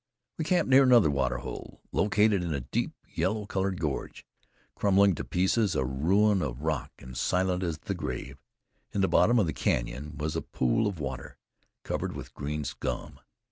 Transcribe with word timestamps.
We 0.39 0.45
camped 0.45 0.67
near 0.67 0.81
another 0.81 1.11
water 1.11 1.37
hole, 1.37 1.79
located 1.91 2.41
in 2.41 2.55
a 2.55 2.61
deep, 2.61 2.91
yellow 3.07 3.45
colored 3.45 3.79
gorge, 3.79 4.25
crumbling 4.73 5.13
to 5.13 5.23
pieces, 5.23 5.75
a 5.75 5.85
ruin 5.85 6.41
of 6.41 6.63
rock, 6.63 6.89
and 6.97 7.15
silent 7.15 7.61
as 7.61 7.77
the 7.77 7.93
grave. 7.93 8.39
In 8.93 9.01
the 9.01 9.07
bottom 9.07 9.37
of 9.37 9.45
the 9.45 9.53
canyon 9.53 10.17
was 10.17 10.35
a 10.35 10.41
pool 10.41 10.87
of 10.87 10.99
water, 10.99 11.37
covered 11.83 12.13
with 12.15 12.33
green 12.33 12.63
scum. 12.63 13.19